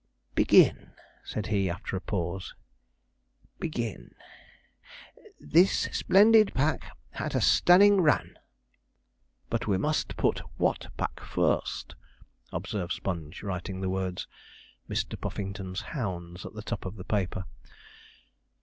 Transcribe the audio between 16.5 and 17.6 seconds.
the top of the paper.